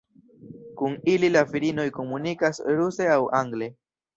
[0.79, 3.71] Kun ili la virinoj komunikas ruse aŭ angle.